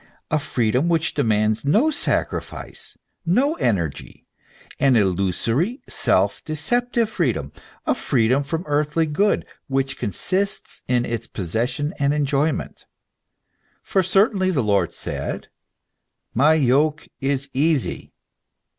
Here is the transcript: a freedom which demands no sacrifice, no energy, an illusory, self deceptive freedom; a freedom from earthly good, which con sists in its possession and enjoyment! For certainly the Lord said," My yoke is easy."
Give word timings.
a 0.31 0.39
freedom 0.39 0.89
which 0.89 1.13
demands 1.13 1.63
no 1.63 1.91
sacrifice, 1.91 2.97
no 3.23 3.53
energy, 3.57 4.25
an 4.79 4.95
illusory, 4.95 5.79
self 5.87 6.43
deceptive 6.43 7.07
freedom; 7.07 7.51
a 7.85 7.93
freedom 7.93 8.41
from 8.41 8.63
earthly 8.65 9.05
good, 9.05 9.45
which 9.67 9.99
con 9.99 10.09
sists 10.09 10.81
in 10.87 11.05
its 11.05 11.27
possession 11.27 11.93
and 11.99 12.15
enjoyment! 12.15 12.87
For 13.83 14.01
certainly 14.01 14.49
the 14.49 14.63
Lord 14.63 14.91
said," 14.91 15.49
My 16.33 16.55
yoke 16.55 17.07
is 17.19 17.47
easy." 17.53 18.11